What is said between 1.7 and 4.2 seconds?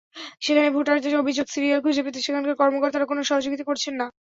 খুঁজে পেতে সেখানকার কর্মকর্তারা কোনো সহযোগিতা করছেন না।